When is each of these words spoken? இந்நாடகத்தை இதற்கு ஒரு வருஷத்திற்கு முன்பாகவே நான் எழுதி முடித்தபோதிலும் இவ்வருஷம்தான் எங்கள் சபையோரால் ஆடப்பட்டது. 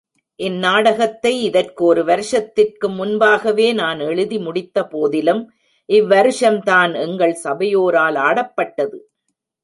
இந்நாடகத்தை 0.39 1.31
இதற்கு 1.41 1.81
ஒரு 1.85 2.03
வருஷத்திற்கு 2.03 2.87
முன்பாகவே 2.89 3.67
நான் 3.73 3.99
எழுதி 3.99 4.37
முடித்தபோதிலும் 4.37 5.43
இவ்வருஷம்தான் 5.89 6.93
எங்கள் 7.01 7.35
சபையோரால் 7.43 8.17
ஆடப்பட்டது. 8.21 8.97